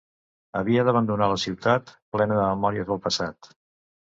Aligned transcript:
Havia 0.61 0.85
d'abandonar 0.87 1.27
la 1.33 1.37
ciutat, 1.43 1.91
plena 2.17 2.41
de 2.41 2.49
memòries 2.55 2.89
del 2.91 3.03
passat. 3.07 3.53